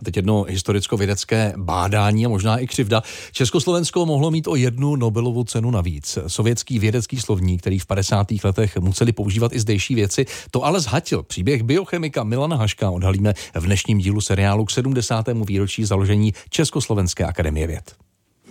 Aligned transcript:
A 0.00 0.04
teď 0.04 0.16
jedno 0.16 0.42
historicko-vědecké 0.42 1.52
bádání 1.56 2.26
a 2.26 2.28
možná 2.28 2.58
i 2.58 2.66
křivda. 2.66 3.02
Československo 3.32 4.06
mohlo 4.06 4.30
mít 4.30 4.48
o 4.48 4.56
jednu 4.56 4.96
Nobelovu 4.96 5.44
cenu 5.44 5.70
navíc. 5.70 6.18
Sovětský 6.26 6.78
vědecký 6.78 7.20
slovník, 7.20 7.60
který 7.60 7.78
v 7.78 7.86
50. 7.86 8.26
letech 8.44 8.76
museli 8.76 9.12
používat 9.12 9.52
i 9.52 9.60
zdejší 9.60 9.94
věci, 9.94 10.26
to 10.50 10.64
ale 10.64 10.80
zhatil. 10.80 11.22
Příběh 11.22 11.62
biochemika 11.62 12.24
Milana 12.24 12.56
Haška 12.56 12.90
odhalíme 12.90 13.34
v 13.54 13.66
dnešním 13.66 13.98
dílu 13.98 14.20
seriálu 14.20 14.64
k 14.64 14.70
70. 14.70 15.26
výročí 15.44 15.84
založení 15.84 16.34
Československé 16.50 17.24
akademie 17.24 17.66
věd. 17.66 17.94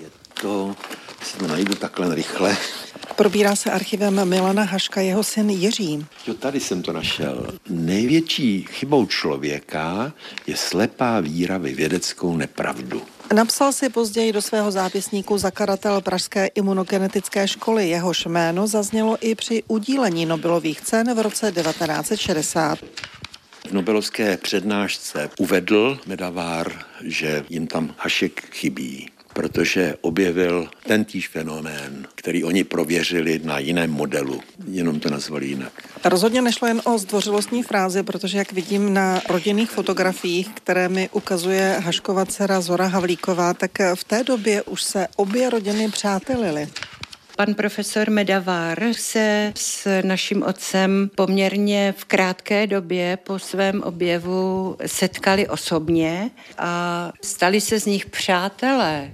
Je 0.02 0.08
to, 0.42 0.76
si 1.24 1.38
to 1.38 1.48
najdu 1.48 1.76
takhle 1.76 2.16
rychle, 2.16 2.58
Probírá 3.18 3.56
se 3.56 3.72
archivem 3.72 4.30
Milana 4.30 4.64
Haška 4.64 5.02
jeho 5.02 5.24
syn 5.24 5.50
Jiří. 5.50 6.06
Jo, 6.28 6.34
tady 6.34 6.60
jsem 6.60 6.82
to 6.82 6.94
našel. 6.94 7.48
Největší 7.70 8.66
chybou 8.70 9.06
člověka 9.06 10.14
je 10.48 10.58
slepá 10.58 11.20
víra 11.20 11.58
ve 11.58 11.70
vědeckou 11.70 12.38
nepravdu. 12.38 13.02
Napsal 13.34 13.74
si 13.74 13.90
později 13.90 14.34
do 14.34 14.42
svého 14.42 14.72
zápisníku 14.72 15.38
zakladatel 15.38 16.02
Pražské 16.02 16.48
imunogenetické 16.48 17.48
školy. 17.48 17.90
Jehož 17.90 18.26
jméno 18.26 18.68
zaznělo 18.68 19.18
i 19.22 19.36
při 19.36 19.64
udílení 19.68 20.26
Nobelových 20.26 20.82
cen 20.82 21.14
v 21.16 21.20
roce 21.20 21.52
1960. 21.52 22.80
V 23.68 23.72
Nobelovské 23.72 24.38
přednášce 24.38 25.30
uvedl 25.40 26.00
Medavár, 26.06 26.72
že 27.04 27.46
jim 27.50 27.68
tam 27.68 27.96
Hašek 27.98 28.56
chybí 28.56 29.10
protože 29.38 29.96
objevil 30.02 30.70
ten 30.88 31.06
týž 31.06 31.28
fenomén, 31.28 32.08
který 32.16 32.44
oni 32.44 32.64
prověřili 32.64 33.42
na 33.44 33.60
jiném 33.60 33.92
modelu, 33.92 34.42
jenom 34.68 35.00
to 35.00 35.10
nazvali 35.10 35.48
jinak. 35.48 35.74
Rozhodně 36.06 36.42
nešlo 36.42 36.68
jen 36.68 36.82
o 36.86 36.98
zdvořilostní 36.98 37.64
frázi, 37.64 38.04
protože 38.04 38.38
jak 38.38 38.52
vidím 38.52 38.94
na 38.94 39.22
rodinných 39.30 39.72
fotografiích, 39.72 40.50
které 40.54 40.90
mi 40.90 41.10
ukazuje 41.14 41.78
Haškova 41.86 42.26
dcera 42.26 42.62
Zora 42.62 42.88
Havlíková, 42.88 43.54
tak 43.54 43.72
v 43.96 44.04
té 44.04 44.24
době 44.24 44.64
už 44.64 44.84
se 44.84 45.08
obě 45.16 45.50
rodiny 45.50 45.90
přátelily. 45.92 46.68
Pan 47.38 47.54
profesor 47.54 48.10
Medavár 48.10 48.80
se 48.92 49.54
s 49.56 50.02
naším 50.02 50.44
otcem 50.44 51.10
poměrně 51.16 51.94
v 51.98 52.06
krátké 52.06 52.68
době 52.68 53.18
po 53.18 53.40
svém 53.40 53.84
objevu 53.84 54.78
setkali 54.86 55.48
osobně 55.48 56.32
a 56.58 57.12
stali 57.24 57.62
se 57.62 57.80
z 57.80 57.86
nich 57.86 58.06
přátelé. 58.06 59.12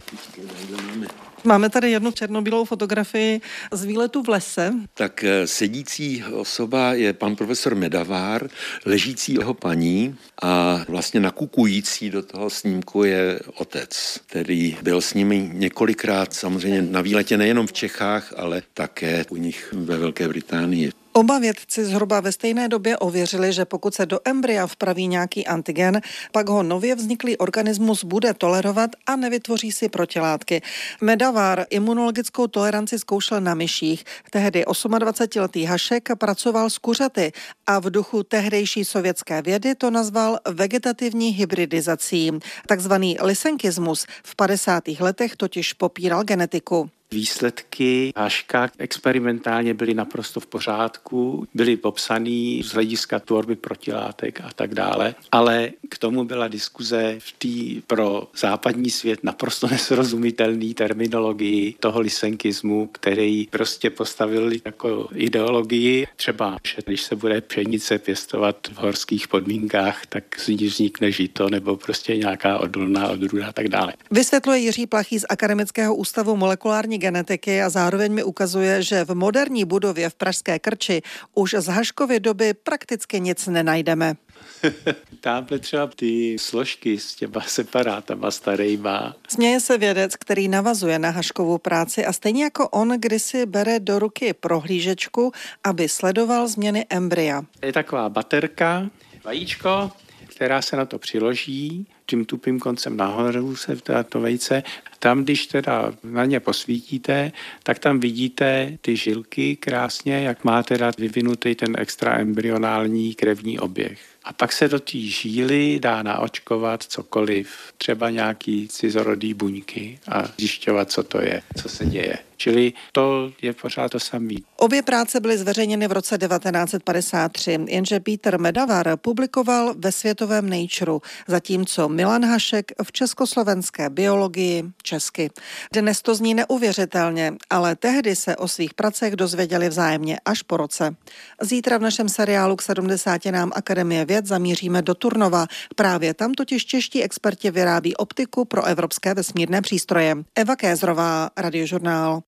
Máme 1.44 1.70
tady 1.70 1.92
jednu 1.92 2.12
černobílou 2.12 2.66
fotografii 2.66 3.42
z 3.72 3.84
výletu 3.84 4.24
v 4.24 4.30
lese. 4.30 4.74
Tak 4.94 5.24
eh, 5.24 5.48
sedící 5.48 6.24
osoba 6.24 6.94
je 6.94 7.14
pan 7.14 7.36
profesor 7.36 7.76
Medavár, 7.76 8.50
ležící 8.86 9.34
jeho 9.34 9.54
paní 9.54 10.16
a 10.42 10.82
vlastně 10.88 11.20
nakukující 11.20 12.10
do 12.10 12.22
toho 12.24 12.50
snímku 12.50 13.04
je 13.04 13.40
otec, 13.56 14.20
který 14.26 14.78
byl 14.82 15.02
s 15.02 15.14
nimi 15.14 15.50
několikrát 15.54 16.34
samozřejmě 16.34 16.82
na 16.82 17.02
výletě 17.02 17.38
nejenom 17.38 17.68
v 17.68 17.74
Čechách, 17.74 18.34
ale 18.38 18.62
také 18.74 19.26
u 19.30 19.36
nich 19.36 19.74
ve 19.78 19.98
Velké 19.98 20.28
Británii. 20.28 21.03
Oba 21.16 21.40
vědci 21.40 21.86
zhruba 21.86 22.20
ve 22.20 22.32
stejné 22.32 22.68
době 22.70 22.98
ověřili, 22.98 23.54
že 23.54 23.66
pokud 23.66 23.94
se 23.94 24.06
do 24.06 24.20
embrya 24.26 24.68
vpraví 24.68 25.08
nějaký 25.08 25.48
antigen, 25.48 26.02
pak 26.32 26.50
ho 26.50 26.64
nově 26.64 26.96
vzniklý 26.96 27.38
organismus 27.38 28.04
bude 28.04 28.34
tolerovat 28.34 28.90
a 29.06 29.16
nevytvoří 29.16 29.72
si 29.72 29.90
protilátky. 29.90 30.62
Medavár 31.02 31.66
imunologickou 31.70 32.48
toleranci 32.48 33.00
zkoušel 33.00 33.42
na 33.42 33.54
myších. 33.54 34.04
Tehdy 34.30 34.66
28-letý 34.66 35.66
Hašek 35.66 36.10
pracoval 36.18 36.70
s 36.70 36.78
kuřaty 36.78 37.32
a 37.68 37.80
v 37.80 37.90
duchu 37.90 38.24
tehdejší 38.24 38.86
sovětské 38.86 39.42
vědy 39.42 39.76
to 39.76 39.92
nazval 39.92 40.40
vegetativní 40.50 41.30
hybridizací. 41.30 42.32
Takzvaný 42.68 43.18
lisenkismus 43.22 44.06
v 44.24 44.36
50. 44.36 44.84
letech 45.00 45.36
totiž 45.36 45.74
popíral 45.74 46.24
genetiku. 46.24 46.90
Výsledky 47.14 48.14
Haška 48.16 48.70
experimentálně 48.78 49.74
byly 49.74 49.94
naprosto 49.94 50.40
v 50.40 50.48
pořádku, 50.48 51.48
byly 51.54 51.78
popsaný 51.78 52.64
z 52.64 52.74
hlediska 52.74 53.20
tvorby 53.20 53.56
protilátek 53.56 54.42
a 54.42 54.50
tak 54.56 54.76
dále, 54.76 55.16
ale 55.32 55.70
k 55.90 55.98
tomu 55.98 56.24
byla 56.24 56.48
diskuze 56.48 57.16
v 57.20 57.32
té 57.32 57.82
pro 57.88 58.28
západní 58.38 58.90
svět 58.90 59.20
naprosto 59.24 59.68
nesrozumitelný 59.72 60.74
terminologii 60.74 61.76
toho 61.80 62.00
lisenkismu, 62.00 62.88
který 62.88 63.48
prostě 63.48 63.90
postavili 63.90 64.62
jako 64.66 65.08
ideologii. 65.16 66.08
Třeba, 66.16 66.58
že 66.68 66.78
když 66.86 67.02
se 67.02 67.16
bude 67.16 67.42
pšenice 67.42 68.00
pěstovat 68.00 68.68
v 68.74 68.78
horských 68.78 69.28
podmínkách, 69.28 70.06
tak 70.06 70.40
z 70.40 70.48
ní 70.48 70.56
vznikne 70.56 71.12
žito 71.12 71.50
nebo 71.50 71.78
prostě 71.78 72.18
nějaká 72.18 72.58
odolná 72.60 73.10
odrůda 73.10 73.48
a 73.48 73.52
tak 73.52 73.68
dále. 73.68 73.94
Vysvětluje 74.12 74.60
Jiří 74.60 74.88
Plachý 74.88 75.20
z 75.20 75.26
Akademického 75.30 75.96
ústavu 75.96 76.36
molekulární 76.36 77.03
genetiky 77.04 77.62
a 77.62 77.70
zároveň 77.70 78.14
mi 78.14 78.24
ukazuje, 78.24 78.80
že 78.84 79.04
v 79.04 79.12
moderní 79.16 79.66
budově 79.66 80.10
v 80.10 80.16
Pražské 80.16 80.60
Krči 80.60 81.02
už 81.36 81.56
z 81.60 81.68
Haškovy 81.68 82.20
doby 82.20 82.54
prakticky 82.54 83.20
nic 83.20 83.48
nenajdeme. 83.48 84.16
Tamhle 85.20 85.60
třeba 85.60 85.88
ty 85.96 86.40
složky 86.40 87.00
s 87.00 87.16
těma 87.16 87.42
separátama 87.42 88.32
starýma. 88.32 89.16
Směje 89.28 89.60
se 89.60 89.78
vědec, 89.78 90.16
který 90.16 90.48
navazuje 90.48 91.00
na 91.00 91.10
Haškovu 91.10 91.58
práci 91.58 92.06
a 92.06 92.14
stejně 92.14 92.44
jako 92.44 92.70
on 92.70 92.90
kdysi 93.00 93.46
bere 93.46 93.80
do 93.80 94.00
ruky 94.00 94.34
prohlížečku, 94.34 95.32
aby 95.64 95.90
sledoval 95.90 96.48
změny 96.48 96.86
embrya. 96.90 97.42
Je 97.62 97.74
taková 97.74 98.10
baterka, 98.10 98.90
vajíčko, 99.24 99.92
která 100.36 100.62
se 100.62 100.76
na 100.76 100.86
to 100.86 101.00
přiloží, 101.00 101.88
tím 102.06 102.26
tupým 102.26 102.60
koncem 102.60 102.98
nahoru 102.98 103.56
se 103.56 103.76
teda 103.76 104.04
to 104.04 104.22
vejce. 104.22 104.64
Tam, 105.00 105.24
když 105.24 105.48
teda 105.48 105.94
na 106.04 106.26
ně 106.26 106.40
posvítíte, 106.40 107.32
tak 107.64 107.80
tam 107.80 108.00
vidíte 108.00 108.78
ty 108.82 108.96
žilky 108.96 109.56
krásně, 109.56 110.22
jak 110.22 110.44
má 110.44 110.64
teda 110.64 110.92
vyvinutý 110.98 111.56
ten 111.56 111.76
extra 111.78 112.20
embryonální 112.20 113.16
krevní 113.16 113.60
oběh. 113.60 114.00
A 114.24 114.34
pak 114.34 114.52
se 114.52 114.68
do 114.68 114.80
té 114.80 114.98
žíly 114.98 115.80
dá 115.82 116.04
naočkovat 116.04 116.84
cokoliv, 116.84 117.74
třeba 117.78 118.10
nějaký 118.10 118.68
cizorodý 118.68 119.34
buňky 119.34 120.00
a 120.08 120.24
zjišťovat, 120.38 120.92
co 120.92 121.04
to 121.04 121.22
je, 121.22 121.42
co 121.62 121.70
se 121.70 121.86
děje. 121.86 122.18
Čili 122.38 122.74
to 122.92 123.32
je 123.42 123.54
pořád 123.54 123.92
to 123.92 124.00
samé. 124.00 124.36
Obě 124.58 124.82
práce 124.82 125.20
byly 125.20 125.38
zveřejněny 125.38 125.88
v 125.88 125.92
roce 125.92 126.18
1953, 126.18 127.60
jenže 127.68 128.00
Peter 128.00 128.40
Medavar 128.40 128.98
publikoval 128.98 129.74
ve 129.78 129.92
světovém 129.92 130.50
Nature, 130.50 130.92
zatímco 131.28 131.90
Milan 131.90 132.26
Hašek 132.26 132.72
v 132.84 132.92
československé 132.92 133.90
biologii 133.90 134.64
česky. 134.84 135.30
Dnes 135.74 136.02
to 136.02 136.16
zní 136.16 136.34
neuvěřitelně, 136.34 137.34
ale 137.50 137.76
tehdy 137.76 138.16
se 138.16 138.36
o 138.36 138.48
svých 138.48 138.74
pracech 138.74 139.16
dozvěděli 139.16 139.70
vzájemně 139.70 140.18
až 140.26 140.42
po 140.42 140.58
roce. 140.58 140.96
Zítra 141.42 141.78
v 141.78 141.82
našem 141.82 142.10
seriálu 142.10 142.56
k 142.56 142.62
70. 142.62 143.26
nám 143.26 143.52
Akademie 143.56 144.06
věd 144.06 144.26
zamíříme 144.26 144.82
do 144.82 144.96
Turnova. 144.96 145.48
Právě 145.76 146.14
tam 146.14 146.34
totiž 146.34 146.66
čeští 146.66 147.04
experti 147.04 147.52
vyrábí 147.52 147.96
optiku 147.96 148.46
pro 148.46 148.64
evropské 148.64 149.14
vesmírné 149.14 149.62
přístroje. 149.62 150.16
Eva 150.36 150.56
Kézrová, 150.56 151.30
Radiožurnál. 151.38 152.22